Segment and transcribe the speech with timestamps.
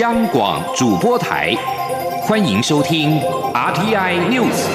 [0.00, 1.56] 央广主播台，
[2.22, 3.18] 欢迎收听
[3.52, 4.68] RTI News。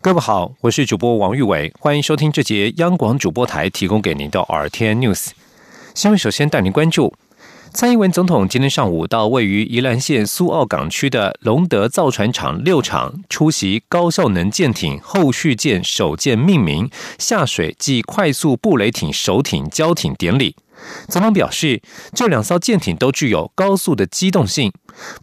[0.00, 5.28] 各位好，我是主播王玉伟，欢迎收听这节央广主播台提供给您的 RTI News。
[5.94, 7.14] 下面首先带您关注。
[7.72, 16.88] 蔡英文总统今天上午到位于宜兰县苏澳港区的隆德造船厂六厂出席高效能舰艇后续舰首舰命名、
[17.18, 20.56] 下水暨快速布雷艇首艇交艇典礼。
[21.08, 21.82] 总统表示，
[22.14, 24.72] 这两艘舰艇都具有高速的机动性，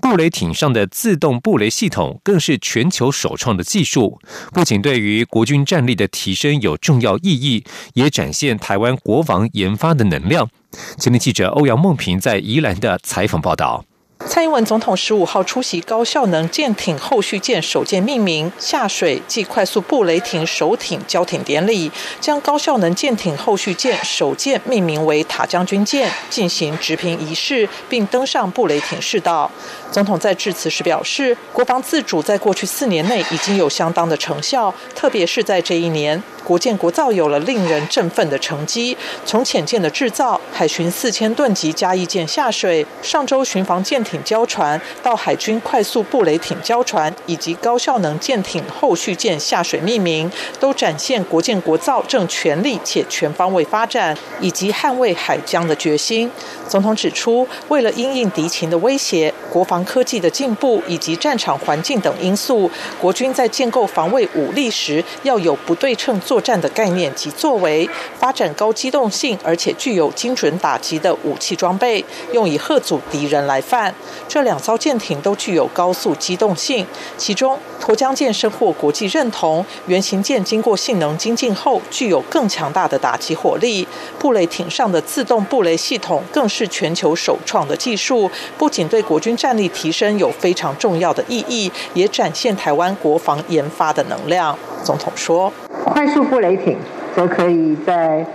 [0.02, 4.20] 布雷艇上的自动布雷系统更是全球首创的技术，
[4.54, 10.50] 不仅对于国军战力的提升有重要意义，也展现台湾国防研发的能量。
[10.98, 13.86] 前天记者欧阳梦平在宜兰的采访报道。
[14.20, 29.52] 蔡英文总统十五号出席高效能舰艇后续舰首舰命名、下水暨快速布雷艇首艇交艇典礼，将高效能舰艇后续舰首舰命名为塔将军舰，进行直平仪式，并登上布雷艇试道。
[29.92, 36.22] 总统在致辞时表示，国防自主在过去四年内已经有相当的成效，特别是在这一年。
[36.46, 56.30] 国建国造有了令人振奋的成绩，从潜舰的制造、海巡四千吨级加一舰下水、上周巡防舰艇交船，到海军快速布雷艇交船，以及高效能舰艇后续舰下水命名，都展现国建国造正全力且全方位发展，以及捍卫海疆的决心。
[56.70, 62.70] 总统指出，为了因应敌情的威胁、国防科技的进步以及战场环境等因素，
[63.02, 67.90] 国军在建构防卫武力时，要有不对称作作战的概念及作为，
[68.20, 73.96] 发展高机动性而且具有精准打击的武器装备，用以吓阻敌人来犯。
[74.28, 76.86] 这两艘舰艇都具有高速机动性，
[77.18, 83.88] 其中沱江舰深获国际认同，原型舰经过性能精进后，具有更强大的打击火力。
[84.20, 94.60] 布雷艇上的自动布雷系统更是全球首创的技术，不仅对国军战力提升有非常重要的意义，也展现台湾国防研发的能量。
[94.84, 95.52] 总统说
[95.86, 96.76] ：“快速布雷艇
[97.16, 98.26] 则可以在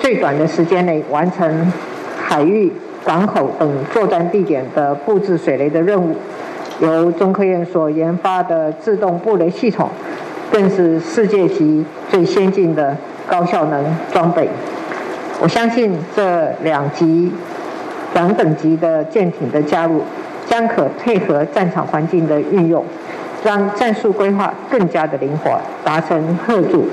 [0.00, 1.72] 最短的时间内完成
[2.20, 2.72] 海域、
[3.04, 6.16] 港口等作战地点的布置水雷的任务。
[6.80, 9.88] 由中科院所研发的自动布雷系统，
[10.50, 12.96] 更是世界级最先进的
[13.28, 14.48] 高效能装备。”
[15.40, 17.30] 我相信这两级、
[18.14, 20.02] 两等级的舰艇的加入，
[20.48, 22.84] 将可配合战场环境的运用，
[23.42, 26.86] 让战术规划更加的灵活，达成贺住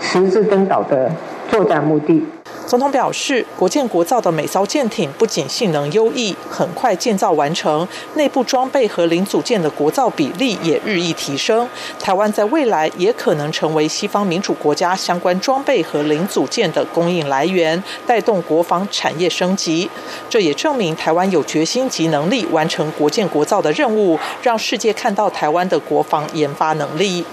[0.00, 1.10] 十字登岛的
[1.50, 2.24] 作战目的。
[2.68, 11.66] 总统表示，国建国造的每艘舰艇不仅性能优异，很快建造完成，内部装备和零组件的国造比例也日益提升。
[11.98, 19.88] 台湾在未来也可能成为西方民主国家相关装备和零组件的供应来源，带动国防产业升级。
[20.28, 27.24] 这也证明台湾有决心及能力完成国建国造的任务，让世界看到台湾的国防研发能力。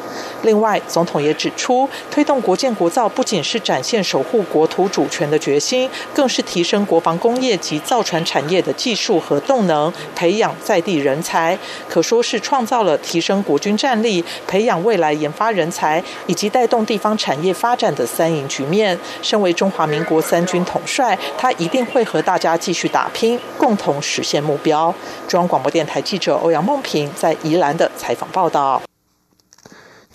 [0.44, 11.58] 另外，总统也指出，推动国建国造不仅是展现守护国土主权的决心，更是提升国防工业及造船产业的技术和动能，培养在地人才，
[11.90, 18.98] 可说是创造了提升国军战力、培养未来研发人才以及带动地方产业发展的三赢局面。
[19.22, 24.94] 身为中华民国三军统帅，他一定会和大家继续打拼，共同实现目标。
[25.28, 28.82] 中央广播电台记者欧阳梦平在宜兰的采访报道。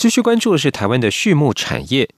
[0.00, 2.08] 继续关注的是台湾的畜牧产业，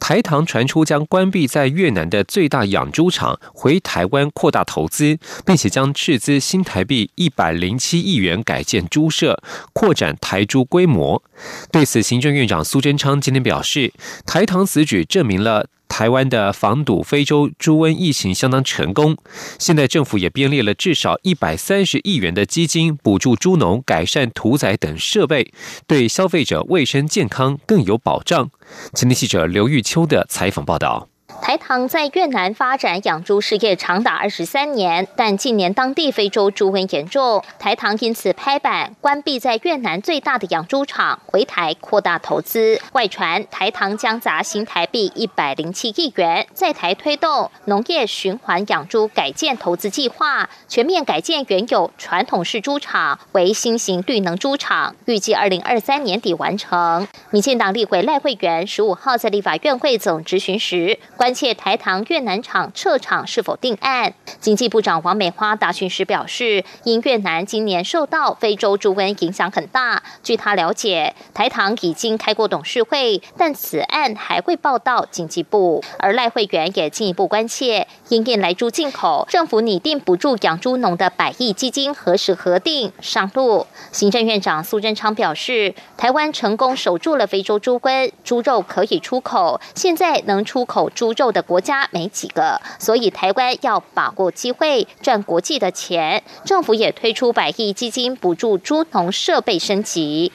[0.00, 5.16] 台糖传出将关闭在越南的最大养猪场，回台湾扩大投资，
[5.46, 9.40] 并且将斥资新台币一百零七亿元改建猪舍，
[9.72, 11.22] 扩展台猪规模。
[11.70, 13.92] 对此，行政院长苏贞昌今天表示，
[14.26, 15.68] 台糖此举证明了。
[15.88, 19.16] 台湾的防堵非洲猪瘟疫情相当成功，
[19.58, 25.52] 现在政府也编列了至少一百三十亿元的基金，补助猪农改善屠宰等设备，
[25.86, 28.50] 对消费者卫生健康更有保障。
[28.92, 31.08] 今天记者刘玉秋的采访报道。
[31.40, 42.78] 台糖在越南发展养猪事业长达二十三年，但近年当地非洲猪瘟严重，台糖因此拍板关闭在越南最大的养猪场，回台扩大投资。
[42.92, 57.08] 外传台糖将砸新台币一百零七亿元，在台推动农业循环养猪改建投资计划，全面改建原有传统式猪场为新型绿能猪场，预计二零二三年底完成。
[57.30, 61.27] 民进党立委赖慧媛十五号在立法院会总质询时关。
[61.28, 64.14] 关切台糖越南厂撤厂是否定案。
[64.40, 75.84] 经济部长王美花答询时表示，因越南今年受到非洲猪瘟影响很大，据他了解，台糖已经开过董事会，但此案还会报到经济部。
[75.98, 83.66] 而赖慧媛也进一步关切，因应来猪进口，政府拟定补助养猪农的百亿基金何时核定上路？
[83.92, 96.22] 行政院长苏贞昌表示，台湾成功守住了非洲猪瘟，猪肉可以出口，现在能出口猪肉的国家没几个，所以台湾要把握机会赚国际的钱。
[96.44, 100.32] 政府也推出百亿基金补助猪农设备升级。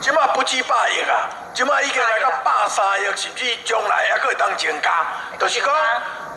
[0.00, 5.06] 即马不止百亿啊，即马已经来到百三亿，甚至将来还可会当增加。
[5.38, 5.68] 就是讲，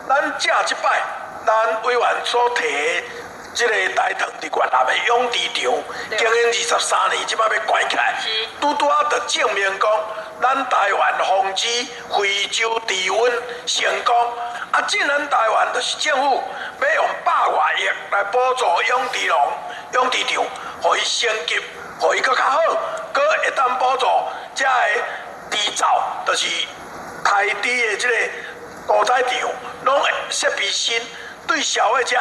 [0.06, 1.02] 咱这一摆，
[1.46, 2.64] 咱委员所提。
[3.54, 5.72] 这个台糖伫越南的永治场
[6.16, 8.14] 经营二十三年，即摆要关起来，
[8.60, 9.90] 拄拄啊，就证明讲，
[10.40, 11.68] 咱台湾防止
[12.16, 13.32] 非洲猪瘟
[13.66, 14.14] 成功。
[14.70, 16.42] 啊，既然台湾就是政府
[16.80, 19.52] 要用百外亿来补助养殖农、
[19.92, 20.44] 养殖场，
[20.82, 21.58] 互伊升级，
[21.98, 22.60] 互伊搁较好，
[23.12, 24.06] 搁一旦补助
[24.54, 26.46] 遮个制造，就是
[27.24, 28.14] 台猪的这个
[28.86, 29.50] 屠宰场，
[29.84, 31.00] 拢会设备新，
[31.46, 32.20] 对消费者。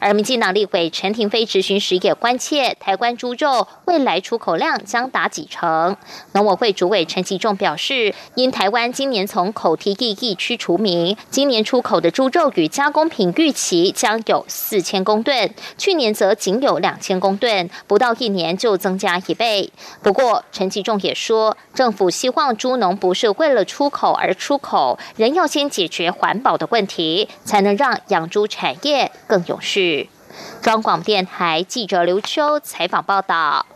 [0.00, 5.96] 而民进党立委陈廷飞质询时也关切，台湾猪肉未来出口量将达几成？
[6.32, 19.70] 农委会主委陈其仲表示，因台湾今年从口蹄疫疫区除名，今年出口的猪肉与加工品预期将有四千公吨，去年则仅有两千公吨，不到一年就增加一倍。
[20.02, 28.21] 不过，陈其仲也说，政府希望猪农不是为了出口而出口，仍要先解决环保的问题，才能让养。
[28.22, 30.08] 养猪产业更有序。
[30.62, 33.66] 中广电台记者刘秋采访报道。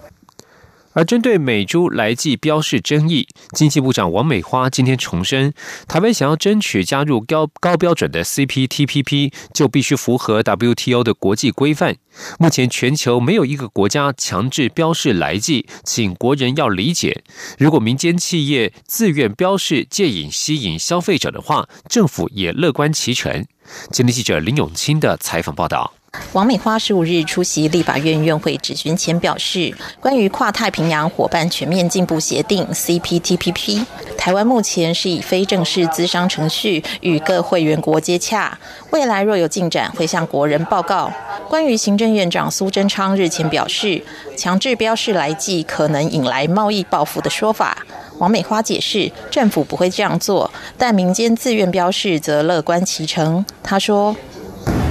[0.96, 5.52] 而针对美猪来记标示争议，经济部长王美花今天重申，
[5.86, 11.96] 台湾想要争取加入高高标准的 CPTPP，就必须符合 WTO 的国际规范。
[12.38, 17.22] 目前全球没有一个国家强制标示来记，请国人要理解。
[17.58, 23.44] 如果民间企业自愿标示借引吸引消费者的话，政府也乐观其成。
[23.90, 25.92] 今天记者林永清的采访报道。
[26.32, 33.84] 王美花十五日出席立法院院会质询前表示，关于跨太平洋伙伴全面进步协定 （CPTPP），
[34.18, 38.58] 台湾目前是以非正式资商程序与各会员国接洽，
[38.90, 41.10] 未来若有进展会向国人报告。
[41.48, 44.02] 关于行政院长苏贞昌日前表示，
[44.36, 47.86] 强制标示来记可能引来贸易报复的说法，
[48.18, 53.44] 王美花解释，政府不会这样做，但民间自愿标示则乐观其成。
[53.62, 54.14] 他说。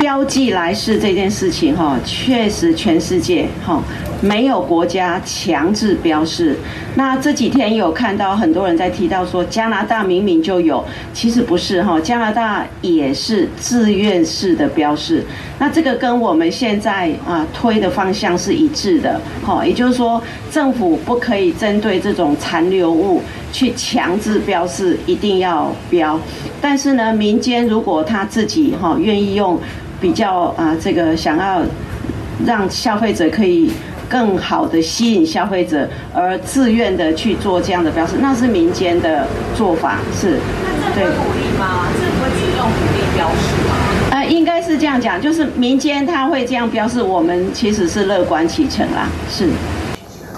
[0.06, 3.81] 标记来世这件事情，哈，确实全世界哈
[4.22, 6.56] 没有国家强制标示。
[6.94, 15.24] 那这几天有看到很多人在提到说，加拿大明明就有，其实不是哈，加拿大也是自愿式的标示。
[15.57, 20.22] 那这个跟我们现在啊推的方向是一致的，哈，也就是说
[20.52, 26.19] 政府不可以针对这种残留物去强制标示，一定要标。
[26.62, 29.60] 但是呢，民间如果他自己哈愿意用。
[30.06, 31.63] 比较啊，这个想要
[32.46, 33.72] 让消费者可以
[34.07, 39.25] 更好的吸引消费者，而自愿的去做这样的标识，那是民间的
[39.56, 40.38] 做法，是。
[40.94, 41.06] 对。
[41.06, 41.88] 鼓励吗？
[41.98, 43.74] 政府会主动鼓励标识吗？
[44.12, 49.50] 呃，应该是这样讲，就是民间他会这样标示，我们其实是乐观其成啦，是。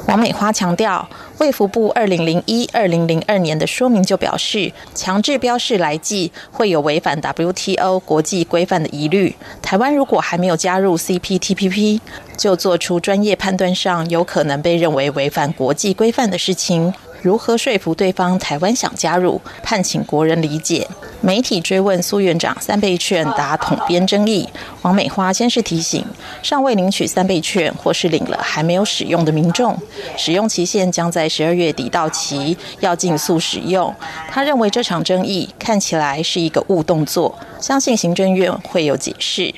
[0.08, 1.06] 王美花强调，
[1.38, 9.36] 卫福部二零零一、二零零二年的说明就表示，强制标示来记会有违反 WTO 国际规范的疑虑。
[9.62, 12.00] 台湾如果还没有加入 CPTPP，
[12.38, 16.94] 就做出专业判断上有可能被认为违反国际规范的事情。
[17.28, 19.42] 如何说服对方台湾想加入？
[19.62, 20.88] 盼请国人理解。
[21.20, 24.48] 媒体追问苏院长三倍券打统编争议，
[24.82, 26.06] 王美花先是提醒
[26.42, 29.78] 尚未领取三倍券或是领了还没有使用的民众，
[30.16, 33.94] 使用期限将在十二月底到期，要尽速使用。
[34.30, 39.54] 他认为这场争议看起来是一个误动作，相信行政院会有解释。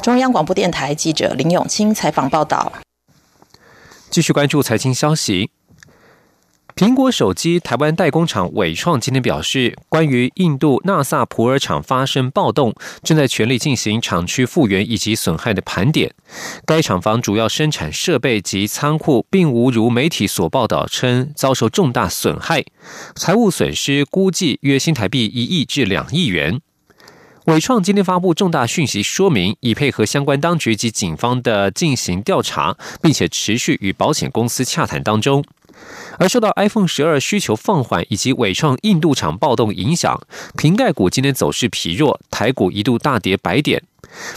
[0.00, 2.72] 中央广播电台记者林永清采访报道。
[4.08, 5.50] 继续关注财经消息。
[6.78, 16.14] 苹果手机台湾代工厂伟创今天表示，关于印度纳萨普尔厂发生暴动，正在全力进行厂区复原以及损害的盘点。
[16.64, 22.64] 该厂房主要生产设备及仓库，并无如媒体所报道称遭受重大损害，
[23.16, 26.60] 财务损失估计约新台币一亿至两亿元。
[27.46, 35.42] 伟创今天发布重大讯息，说明已配合相关当局及警方的进行调查，并且持续与保险公司洽谈当中。
[36.18, 40.20] 而受到 iPhone 十二需求放缓以及伟创印度厂暴动影响，
[40.56, 43.82] 瓶盖股今天走势疲弱，台股一度大跌百点。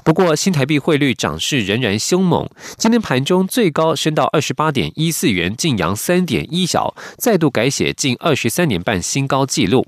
[0.03, 9.87] 不过新台币汇率涨势仍然凶猛，今天盘中最高升到二十八点一四元，净扬三点一角，再度改写近二十三年半新高纪录。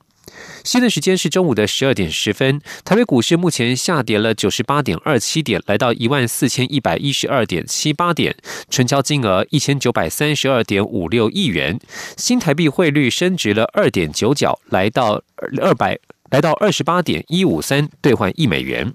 [0.63, 8.35] 现在时间是中午的十二点十分，台北股市目前下跌了九十八点二七点，来到一万四千一百一十二点七八点，
[8.69, 11.79] 成交金额一千九百三十二点五六亿元，
[12.17, 15.21] 新台币汇率升值了二点九角，来到
[15.61, 18.93] 二百来到二十八点一五三兑换一美元。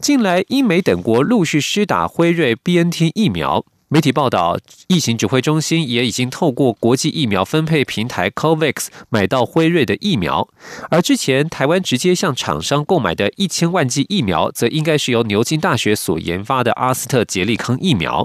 [0.00, 3.64] 近来，英美等国陆续施打辉瑞 BNT 疫苗。
[3.92, 4.56] 媒体报道，
[4.86, 10.46] 疫情指挥中心也已经透过国际疫苗分配平台 COVAX 买到辉瑞的疫苗，
[10.90, 18.24] 而之前台湾直接向厂商购买的一千万剂疫苗，则应该是由牛津大学所研发的阿斯特捷利康疫苗。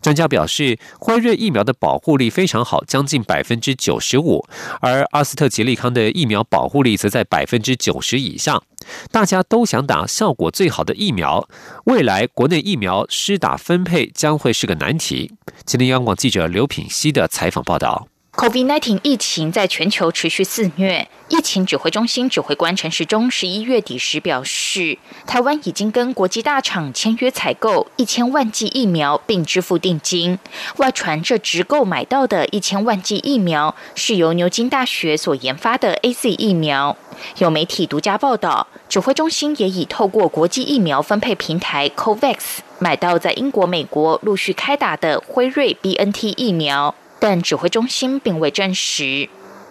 [0.00, 4.46] 专家表示，辉瑞疫苗的保护力非常好，将近百分之九十五，
[4.80, 8.62] 而阿斯特捷利康的疫苗保护力则在百分之九十以上。
[9.10, 11.48] 大家都想打效果最好的疫苗，
[11.84, 15.32] 未来国内疫苗施打分配将会是个难题。
[15.64, 18.08] 吉林央广记者刘品希的采访报道。
[18.32, 21.08] COVID-19 疫情在全球持续肆虐。
[21.28, 24.96] 疫情指挥中心指挥官陈时中十一月底时表示，
[25.26, 30.38] 台湾已经跟国际大厂签约采购一千万剂疫苗，并支付定金。
[30.76, 36.96] 外传这直购买到的一千万剂疫苗是由牛津大学所研发的 A Z 疫苗。
[37.38, 42.36] 有媒体独家报道，指挥中心也已透过国际疫苗分配平台 COVAX
[42.78, 46.94] 买到在英国、美国陆续开打的辉瑞 B N T 疫苗。
[47.20, 49.28] 但指挥中心并未证实。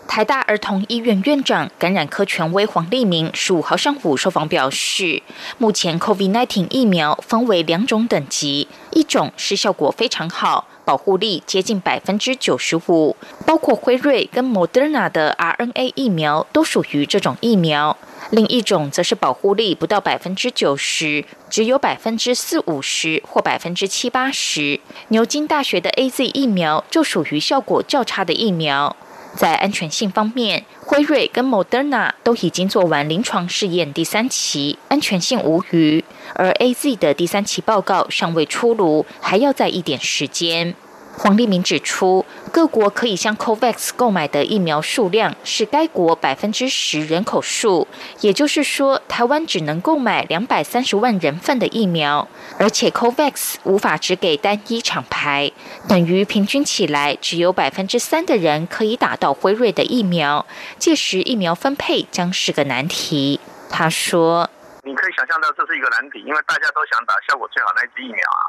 [0.07, 5.21] 台大儿童医院院长、感染科权威黄立明十五号上午受访表示，
[5.59, 13.15] 目前 COVID-19 疫苗分为两种等级，一种是效果非常好，保护力接近百分之九十五，
[13.45, 17.95] 包括辉瑞跟 Moderna 的 RNA 疫苗都属于这种疫苗。
[18.31, 24.79] 另一种则是保护力不到百分之九十，只有百分之四五十或百分之七八十。
[25.07, 28.95] 牛津大学的 A Z 疫苗就属于效果较差的疫苗。
[29.35, 36.03] 在安全性方面，辉瑞跟 Moderna 都已经做完临床试验第三期，安全性无虞。
[36.33, 40.75] 而 A Z 的第三期报告尚未出炉，还要再一点时间。
[41.21, 47.85] 黄立明指出，各国可以向 COVAX 购买的疫苗数量是该国百分之十人口数，
[48.21, 52.25] 也就是说，台湾只能购买两百三十万人份的疫苗，
[52.57, 55.51] 而且 COVAX 无法只给单一厂牌，
[55.89, 60.45] 等于平均起来只有百分之三的人可以打到辉瑞的疫苗，
[60.77, 63.41] 届时疫苗分配将是个难题。
[63.69, 64.49] 他说。
[64.83, 68.41] 你可以想象到这是一个难题，因为大家都想打效果最好那一支疫苗啊，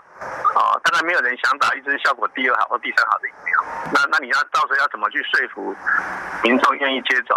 [0.54, 3.64] 哦，当然没有人想打一支效果第二好或第三好的疫苗。
[3.92, 5.74] 那那你要到时候要怎么去说服
[6.42, 7.36] 民众愿意接种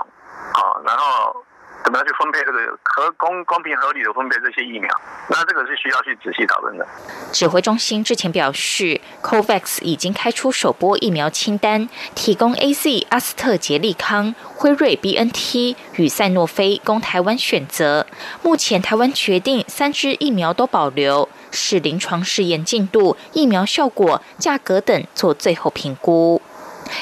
[0.54, 0.82] 啊？
[0.86, 1.46] 然后。
[1.84, 4.90] 怎么样去分配这个合公公平合理的分配这些疫苗？
[5.30, 6.88] 那这个是需要去仔细讨论的。
[7.32, 18.08] 指挥中心之前表示，COVAX 已经开出首波疫苗清单，提供 A Z、阿斯特捷利康、辉瑞 B N T 与赛诺菲供台湾选择。
[18.42, 26.42] 目前台湾决定三支疫苗都保留，视临床试验进度、疫苗效果、价格等做最后评估。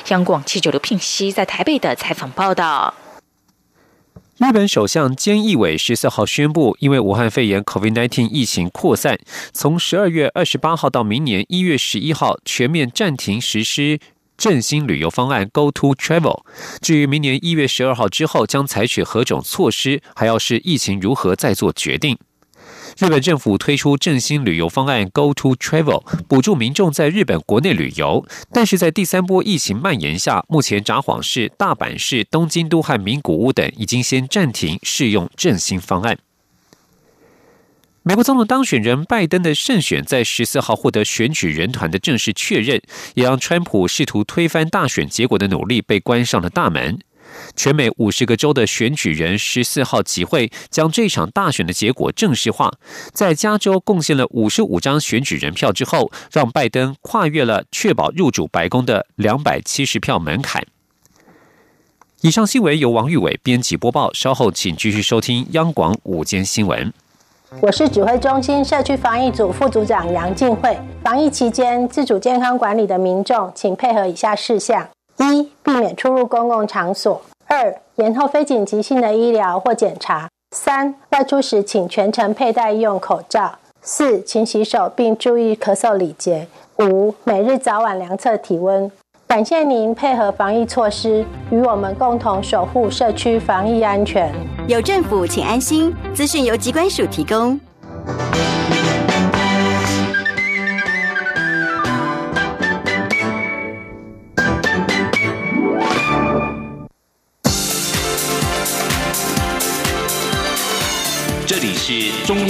[0.07, 2.93] 央广记者刘聘熙在台北的采访报道。
[4.41, 9.19] 日本首相菅义伟十四号宣布，因为武汉肺炎 （COVID-19） 疫情扩散，
[9.53, 13.99] 从十二月二十八号到明年一月十一号全面暂停实施
[14.35, 16.41] 振兴旅游方案 “Go to Travel”。
[16.81, 22.17] 至于明年一月十二号之后将采取何种措施，还要视疫情如何再做决定。
[22.97, 28.25] 日本政府推出振兴旅游方案 “Go to Travel”，补助民众在日本国内旅游。
[28.51, 36.17] 但是在第三波疫情蔓延下，目前札幌市、大阪市、东京都和名古屋等已经先暂停适用振兴方案。
[38.03, 42.81] 美国总统当选人拜登的胜选在十四号获得选举人团的正式确认，
[43.13, 46.99] 也让川普试图推翻大选结果的努力被关上了大门。
[47.55, 52.71] 全美五十个州的选举人十四号集会，将这场大选的结果正式化。
[53.11, 60.65] 在加州贡献了五十五张选举人票之后，让拜登跨越了确保入主白宫的两百七十票门槛。
[62.21, 66.93] 以上新闻由王玉伟编辑播报，稍后请继续收听央广午间新闻。
[67.59, 70.79] 我是指挥中心社区防疫组副组长杨静慧。
[71.03, 74.87] 防疫期间自主健康管理的民众，请配合以下事项。
[75.21, 86.47] 一、避免出入公共场所；二、延后非紧急性的医疗或检查；三、外出时请全程佩戴医用口罩；四、勤洗手并注意咳嗽礼节；
[86.79, 88.91] 五、每日早晚量测体温。
[89.27, 94.29] 感谢您配合防疫措施，与我们共同守护社区防疫安全。
[94.67, 95.95] 有政府，请安心。
[96.13, 97.57] 资讯由机关署提供。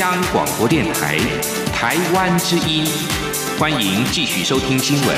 [0.02, 1.16] 央广播电台
[1.72, 2.84] 台湾之音，
[3.60, 5.16] 欢迎继续收听新闻。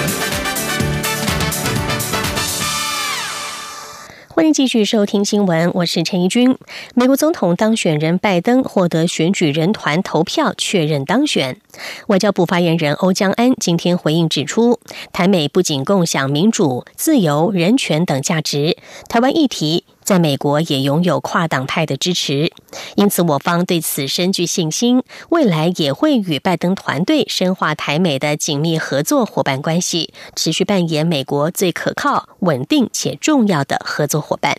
[4.28, 6.58] 欢迎继续收听新闻，我是陈怡君。
[6.96, 11.62] 美国总统当选人拜登获得选举人团投票确认当选。
[12.08, 14.82] 外交部发言人欧江安今天回应指出，
[15.14, 18.76] 台美不仅共享民主、自由、人权等价值，
[19.08, 19.86] 台湾议题。
[20.04, 22.52] 在美国也拥有跨党派的支持，
[22.96, 34.58] 因此我方对此深具信心，未来也会与拜登团队深化台美的紧密合作伙伴关系，持续扮演美国最可靠、稳定且重要的合作伙伴。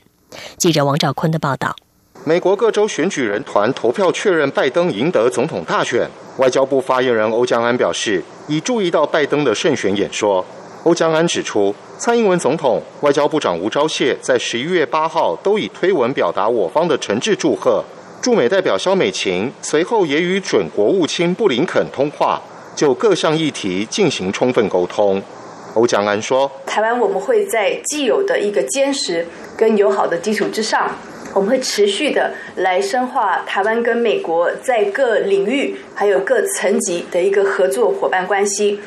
[0.57, 1.77] 记者王兆坤的报道：
[2.25, 6.09] 美国各州选举人团投票确认拜登赢得总统大选。
[6.39, 10.45] 外交部发言人欧江安表示，已注意到拜登的胜选演说。
[10.83, 17.83] 欧江安指出，蔡英文总统、外交部长吴钊燮在十一月八号都以推文表达我方的诚挚祝贺。
[18.21, 22.43] 驻美代表肖美琴随后也与准国务卿布林肯通话，
[22.75, 25.23] 就各项议题进行充分沟通。
[25.75, 29.25] 欧江安说：“台湾我们会在既有的一个坚实
[29.57, 30.91] 跟友好的基础之上，
[31.33, 38.81] 我们会持续的来深化台湾跟美国在各领域还有各层级的一个合作伙伴关系。”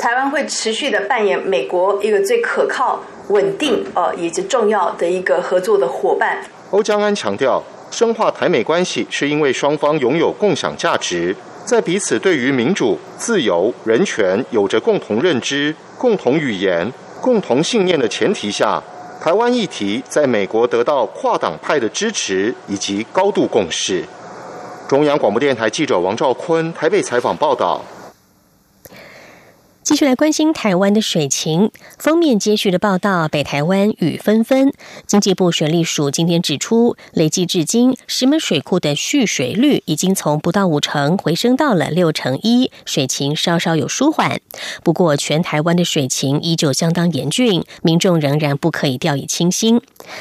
[0.00, 6.42] 台湾会持续的扮演美国一个最可靠、稳定，呃，以及重要的一个合作的伙伴。
[6.70, 16.90] 欧江安强调，深化台美关系是因为双方拥有共享价值，在彼此对于民主、自由、人权有着共同认知、共同语言、
[17.20, 18.82] 共同信念的前提下，
[19.20, 24.02] 台湾议题在美国得到跨党派的支持以及高度共识。
[24.88, 27.82] 中央广播电台记者王兆坤台北采访报道。
[29.90, 31.72] 继续来关心台湾的水情。
[31.98, 34.72] 封面接续的报道，北台湾雨纷纷。
[35.04, 44.40] 经济部水利署今天指出，累计至今石门水库的蓄水率已经从不到五成回升到了六成一，水情稍稍有舒缓。
[44.84, 49.80] 不过，全台湾的水情依旧相当严峻，民众仍然不可以掉以轻心。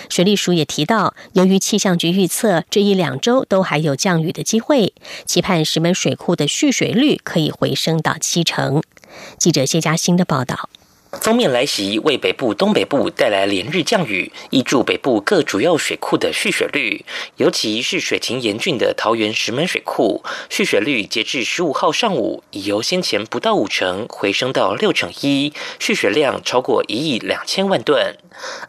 [0.09, 4.95] 水利署也提到，由于气象局预测这一两周都还有降雨的机会，
[5.27, 8.81] 期盼石门水库的蓄水率可以回升到七成。
[9.37, 10.69] 记者谢佳欣的报道。
[11.21, 17.03] 封面来袭，为北部、东北部带来连日降雨，挹注北部各主要水库的蓄水率。
[17.37, 28.15] 尤其是水情严峻的桃园石门水库，蓄水率截至十五号上午，已由先前不到五成回升到六成一，蓄水量超过一亿两千万吨。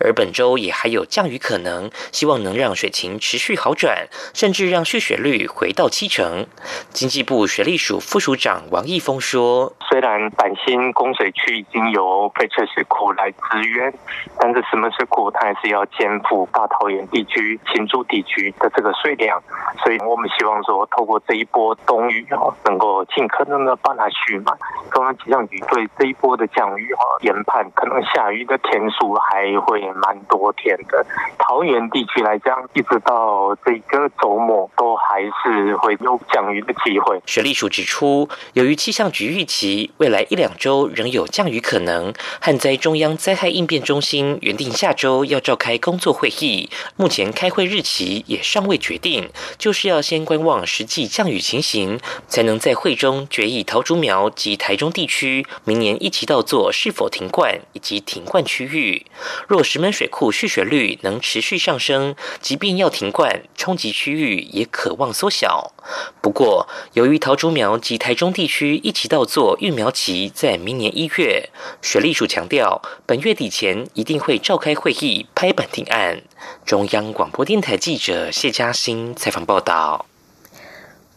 [0.01, 6.47] 而本周也还有降雨可能，希望能让水情持续好转，甚至让蓄水率回到七成。
[6.91, 13.93] 经济部水利署副署长王义峰说：“虽然板新供水区已经由翡翠水库来支援，
[14.39, 19.43] 但是石门水库它还是要肩负大桃园地区、新竹地区的这个水量，
[19.83, 24.57] 所以我们希望说，透过这一波冬雨哦，能够尽可能的把它蓄满。
[24.91, 31.05] 中央气象局对这一波的降雨哈研判，可能下雨的天数还有会蛮多天的。
[31.39, 37.21] 桃园地区来讲，一直到这个周末都还是会有降雨的机会。
[37.27, 42.13] 水利署指出，由于气象局预期未来一两周仍有降雨可能。
[42.41, 59.07] 旱灾中央灾害应变中心原定下周要召开工作会议，目前开会日期也尚未决定，就是要先观望实际降雨情形，才能在会中决议桃竹苗及台中地区明年一起到做是否停灌以及停灌区域。
[59.51, 65.73] 若石门水库蓄水率能持续上升，即便要停灌，冲击区域也可望缩小。
[66.21, 71.49] 不过，由于桃竹苗及台中地区一起到做育苗期在明年一月，
[71.83, 72.11] 水利。
[72.21, 76.21] 署强调，本月底前一定会召开会议，拍板定案。
[76.67, 80.10] 中央广播电台记者谢嘉欣采访报道。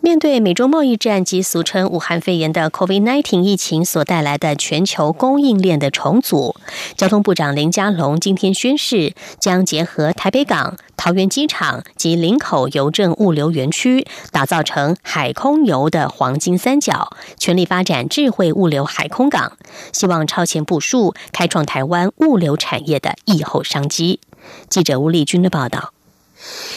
[0.06, 6.58] 面对美中贸易战及俗称武汉肺炎的 COVID-19 疫情所带来的全球供应链的重组，
[6.98, 19.54] 交通部长林佳龙今天宣誓，将结合台北港、桃园机场及林口邮政物流园区，打造成海空邮的黄金三角，全力发展智慧物流海空港，
[19.94, 24.20] 希望超前部署，开创台湾物流产业的疫后商机。
[24.68, 25.93] 记者吴丽君的报道。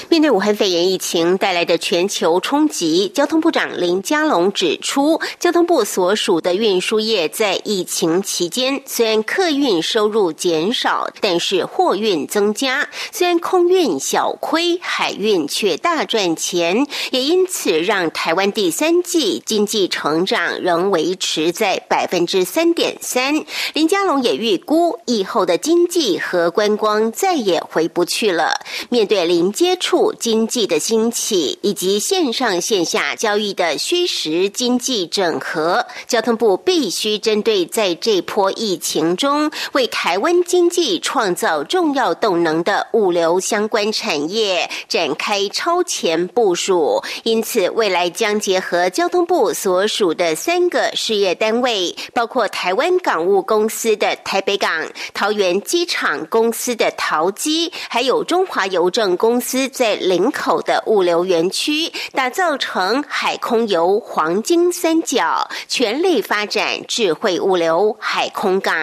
[0.08, 23.44] 面对武汉肺炎疫情带来的全球冲击，交通部长林佳龙指出，交通部所属的运输业在疫情期间虽然客运收入减少，但是货运增加；虽然空运小亏，海运却大赚钱，也因此让台湾第三季经济成长仍维持在百分之三点三。
[23.74, 28.60] 林佳龙也预估，以后的经济和观光再也回不去了。
[28.88, 30.12] 面对林接触。
[30.18, 47.02] 经济的兴起以及线上线下交易的虚实经济整合，交通部必须针对在这波疫情中为台湾经济创造重要动能的物流相关产业展开超前部署。
[47.22, 59.86] 因此，未来将结合交通部所属的三个事业单位，包括台湾港务公司的台北港、桃园机场公司的桃机，还有中华邮政公司在。
[59.86, 68.74] 在林口的物流园区打造成海空游黄金三角，全力发展智慧物流海空港。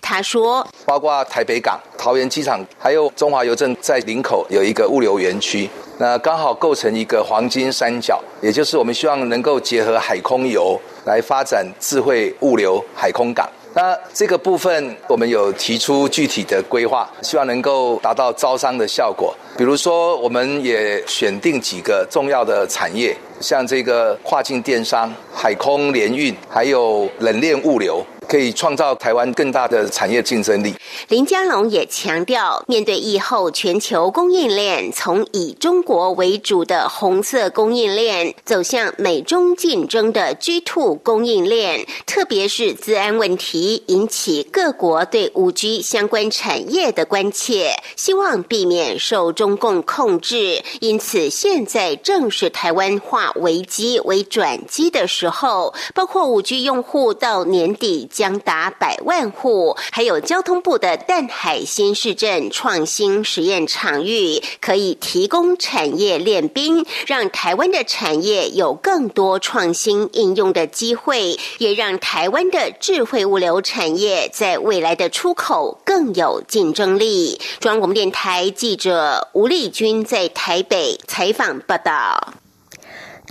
[0.00, 13.48] 他说，包括台北港、桃园机场，还有中华邮政在林口有一个物流园区，那刚好构成一个黄金三角，也就是我们希望能够结合海空游来发展智慧物流海空港。
[13.74, 19.34] 那这个部分，我们有提出具体的规划，希望能够达到招商的效果。
[19.56, 28.04] 比如说，我们也选定几个重要的产业，像这个跨境电商、海空联运，还有冷链物流。
[28.32, 30.74] 可以创造台湾更大的产业竞争力。
[31.08, 50.62] 林佳龙也强调，面对疫后全球供应链从以中国为主的红色供应链，走向美中竞争的 G two 供应链，特别是治安问题引起各国对五 G 相关产业的关切，希望避免受中共控制。
[50.80, 58.08] 因此，现在正是台湾化危机为转机的时候，包括五 G 用户到年底。
[58.22, 77.40] 将达百万户，还有交通部的淡海新市镇创新实验场域，可以提供产业练兵，让台湾的产业有更多创新应用的机会，也让台湾的智慧物流产业在未来的出口更有竞争力。
[77.58, 82.41] 中央广播电台记者吴丽君在台北采访报道。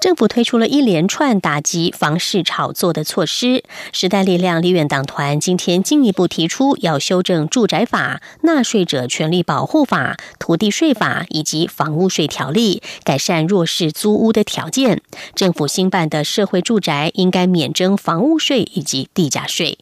[0.01, 3.63] 政府推出了一连串打击房市炒作的措施。
[3.93, 15.03] 时代力量立院党团今天进一步提出，要修正住宅法、纳税者权利保护法、土地税法以及房屋税条例，改善弱势租屋的条件。
[15.35, 19.77] 政府新办的社会住宅应该免征房屋税以及地价税。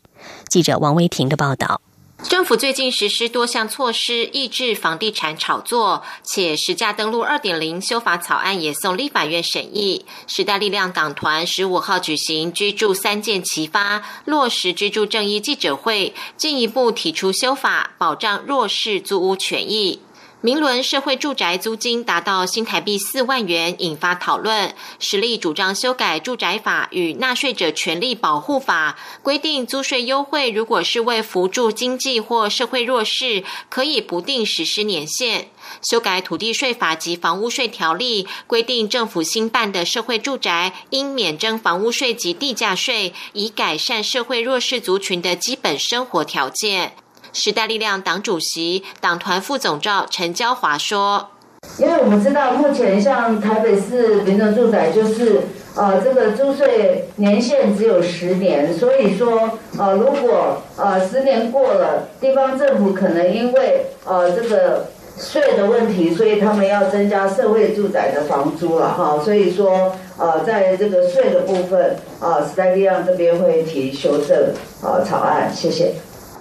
[0.49, 1.79] 记者王维婷的报道。
[2.27, 10.05] 政府最近实施多项措施抑制房地产炒作，且实价登录二点零修法草案也送立法院审议。
[10.27, 20.01] 时代力量党团十五号举行居住三件齐发落实居住正义记者会，进一步提出修法，保障弱势租屋权益。
[20.41, 24.73] 明伦社会住宅租金达到新台币四万元，引发讨论。
[24.97, 35.49] 实力主张修改住宅法与纳税者权利保护法，规定租税优惠如果是为扶助经济或社会弱势，可以不定实施年限。
[35.81, 46.93] 修改土地税法及房屋税条例，规定政府新办的社会住宅应免征房屋税及地价税，以改善社会弱势族群的基本生活条件。
[47.31, 51.29] 时代力量党主席、党团副总召陈娇华说
[51.77, 55.41] ：“因为我们知道，目前像台北市民众住宅，就是
[55.75, 64.87] 呃，这个租税年限只有十年，所以说呃，如果呃十年过了，地方政府可能因为呃这个
[65.17, 69.19] 税的问题，所以他们要增加社会住宅的房租了哈。
[69.23, 75.93] 所以说呃，在这个税的部分，啊，时代力量这边会提修正呃草案，谢谢。”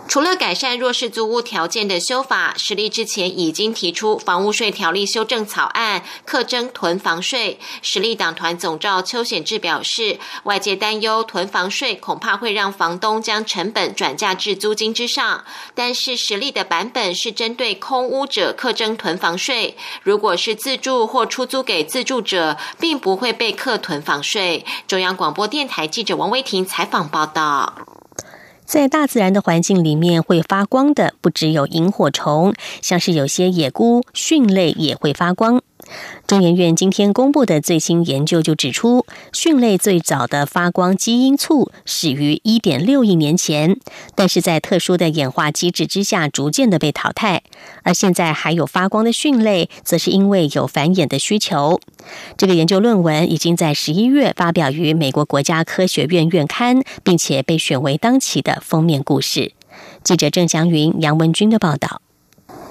[0.08, 7.60] 除了改善弱势租屋条件的修法，实力之前已经提出房屋税条例修正草案，课征囤房税。
[7.82, 15.44] 实力党团总召邱显志表示，外界担忧囤房税恐怕会让房东将成本转嫁至租金之上，
[15.74, 24.64] 但是实力的版本是针对空屋者课征囤房税，如果是自住或出租给自住者，并不会被课囤房税。
[24.86, 27.97] 中央广播电台记者王威婷采访报道。
[28.68, 32.52] 在大自然的环境里面，会发光的不只有萤火虫，
[32.82, 35.62] 像是有些野菇、蕈类也会发光。
[36.26, 43.78] 中研院今天公布的最新研究就指出，蕈类最早的发光基因簇始于1.6亿年前，
[44.14, 47.42] 但是在特殊的演化机制之下，逐渐的被淘汰。
[47.82, 51.80] 而现在还有发光的蕈类，则是因为有繁衍的需求。
[52.36, 59.52] 这个研究论文已经在十一月发表于美国国家科学院院刊，并且被选为当期的封面故事。
[60.04, 62.02] 记者郑祥云、杨文军的报道。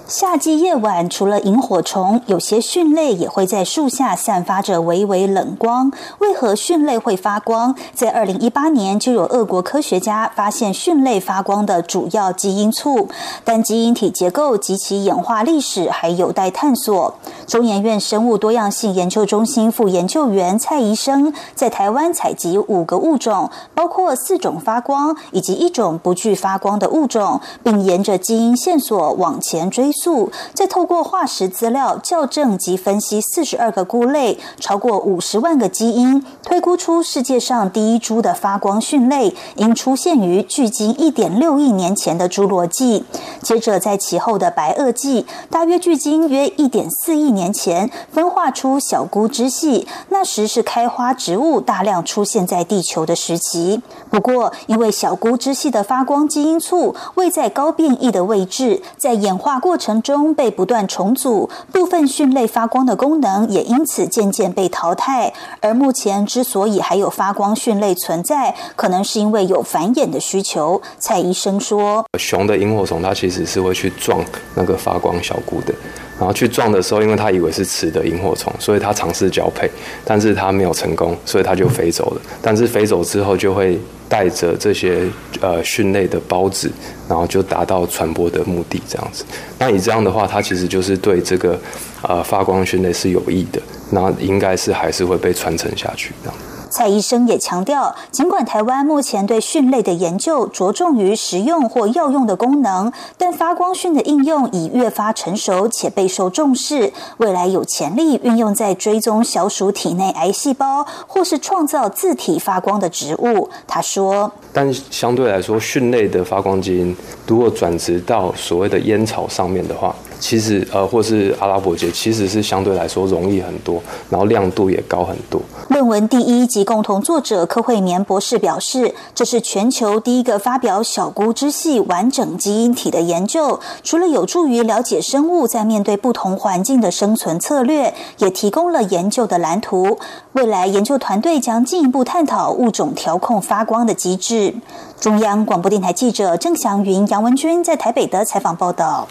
[0.08, 5.92] 夏季夜晚，除了萤火虫，有些蕈类也会在树下散发着微微冷光。
[6.20, 7.76] 为何蕈类会发光？
[7.94, 13.10] 在二零一八年，就有俄国科学家发现蕈类发光的主要基因簇，
[13.44, 17.16] 但基因体结构及其演化历史还有待探索。
[17.46, 29.92] 中研院生物多样性研究中心副研究员蔡医生在台湾采集五个物种，包括四种发光以及一种不具发光的物种，并沿着基因线索往前追。
[29.98, 43.06] 素再透过化石资料校正及分析四十二个菇类，超过五十万个基因，推估出世界上第一株的发光蕈类应出现于距今一点六亿年前的侏罗纪。
[43.42, 53.82] 接着在其后的白垩纪，大约距今约一点四亿年前，分化出小菇支系，那时是开花植物大量出现在地球的时期。
[54.12, 59.87] 不过，因为小菇支系的发光基因簇位在高变异的位置，在演化过程。
[59.88, 65.34] 程中被不断重组，部分蕈类发光的功能也因此渐渐被淘汰。
[65.62, 70.82] 而目前之所以还有发光蕈类存在，可能是因为有繁衍的需求。
[71.00, 74.20] 蔡医生说：“熊的萤火虫它其实是会去撞
[74.56, 75.74] 那个发光小菇的，
[76.18, 79.70] 然后去撞的时候，因为它以为是雌的萤火虫，所以它尝试交配，
[80.04, 82.22] 但是它没有成功，所以它就飞走了。
[82.42, 85.06] 但是飞走之后就会。”带着这些
[85.42, 86.72] 呃蕈类的孢子，
[87.10, 89.26] 然后就达到传播的目的，这样子。
[89.60, 91.60] 那你这样的话，它其实就是对这个
[92.04, 96.40] 呃发光蕈类是有益的，那应该是还是会被传承下去这样。
[96.68, 113.50] 蔡医生也强调，尽管台湾目前对蕈类的研究着重于食用或药用的功能，但发光蕈的应用已越发成熟且备受重视，未来有潜力运用在追踪小鼠体内癌细胞或是创造自体发光的植物。
[113.68, 125.42] 他说：“但相对来说，蕈类的发光基因如果转植到所谓的烟草上面的话。”其实，呃，或是阿拉伯节，其实是相对来说容易很多，然后亮度也高很多。
[125.70, 140.00] 论文第一及共同作者柯慧棉博士表示，这是全球第一个发表小菇之系完整基因体的研究，除了有助于了解生物在面对不同环境的生存策略，也提供了研究的蓝图。
[140.34, 144.56] 未来研究团队将进一步探讨物种调控发光的机制。
[145.00, 149.08] 中央广播电台记者郑祥云、杨文君在台北的采访报道。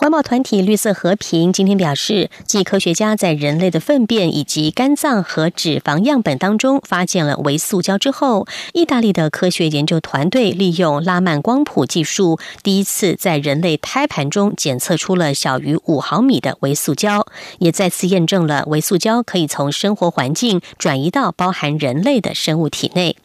[0.00, 17.26] 环保团体绿色和平今天表示，继科学家在人类的粪便以及肝脏和脂肪样本当中发现了微塑胶之后，意大利的科学研究团队利用拉曼光谱技术，第一次在人类胎盘中检测出了小于五毫米的微塑胶，
[17.58, 23.16] 也再次验证了微塑胶可以从生活环境转移到包含人类的生物体内。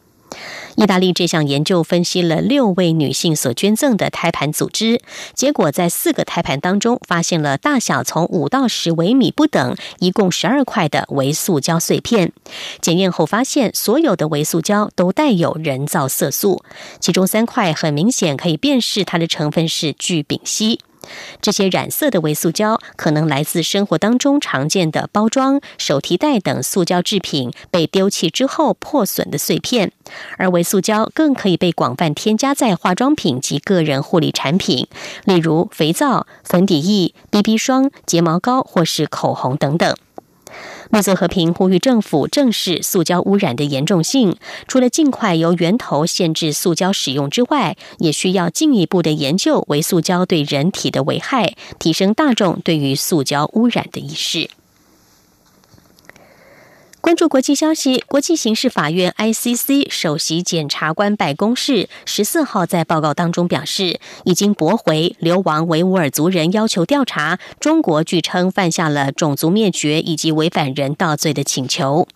[0.76, 5.00] 意大利这项研究分析了六位女性所捐赠的胎盘组织，
[5.32, 12.32] 结果在四个胎盘当中发现了大小从五到十微米不等，一共十二块的微塑胶碎片。
[12.80, 16.64] 检验后发现，所有的微塑胶都带有人造色素，
[16.98, 20.80] 其中三块很明显可以辨识它的成分是聚丙烯。
[21.40, 29.92] 这些染色的微塑胶可能来自生活当中常见的包装、手提袋等塑胶制品被丢弃之后破损的碎片，
[30.38, 34.88] 而微塑胶更可以被广泛添加在化妆品及个人护理产品，
[35.24, 39.96] 例如肥皂、粉底液、BB 霜、睫毛膏或是口红等等。
[40.90, 44.36] 绿色和平呼吁政府正视塑胶污染的严重性，
[44.68, 54.50] 除了尽快由源头限制塑胶使用之外，也需要进一步的研究为塑胶对人体的危害，提升大众对于塑胶污染的意识。
[57.04, 72.08] 关注国际消息，国际刑事法院 （ICC） 首席检察官办公室十四号在报告当中表示，已经驳回流亡维吾尔族人要求调查中国据称犯下了种族灭绝以及违反人道罪的请求。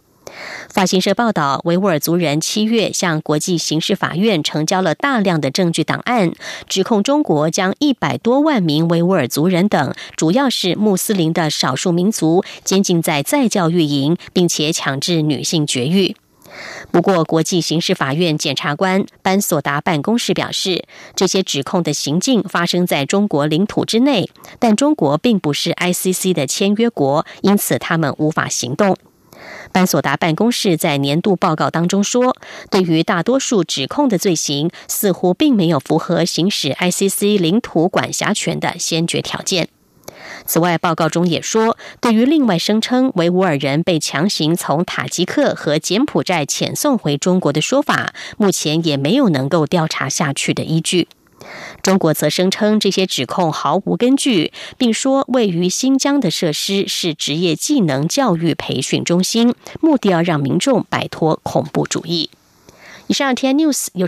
[0.69, 6.33] 法新社报道，维吾尔族人七月向国际刑事法院呈交了大量的证据档案，
[6.69, 16.17] 指控中国将一百多万名维吾尔族人等，主要是穆斯林的少数民族，监禁在再教育营，并且强制女性绝育。
[16.91, 28.97] 不过，国际刑事法院检察官班索达办公室表示，这些指控的行径发生在中国领土之内，但中国并不是 ICC 的签约国，因此他们无法行动。
[29.73, 32.37] 班索达办公室在年度报告当中说，
[32.71, 39.69] 对于大多数指控的罪行，似乎并没有符合行使 ICC 领土管辖权的先决条件。
[40.45, 51.09] 此外，报告中也说，对于另外声称维吾尔人被强行从塔吉克和柬埔寨遣送回中国的说法，目前也没有能够调查下去的依据。
[51.83, 62.31] 中国则声称这些指控毫无根据，并说位于新疆的设施是职业技能教育培训中心，目的要让民众摆脱恐怖主义。
[63.07, 64.07] 以上，天 news 由